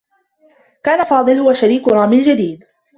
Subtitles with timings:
[0.83, 2.65] كان فاضل هو شريك رامي الجديد.